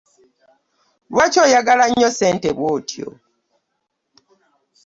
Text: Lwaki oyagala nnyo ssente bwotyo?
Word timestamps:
Lwaki 1.11 1.37
oyagala 1.45 1.85
nnyo 1.89 2.09
ssente 2.13 2.49
bwotyo? 2.57 3.07